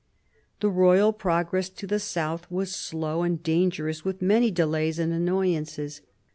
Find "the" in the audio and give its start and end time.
0.61-0.69, 1.85-1.99